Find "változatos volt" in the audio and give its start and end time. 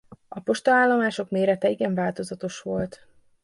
1.93-3.07